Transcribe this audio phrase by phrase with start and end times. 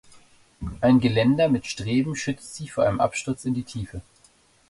[0.81, 4.01] Ein Geländer mit Streben schützt sie vor einem Absturz in die Tiefe.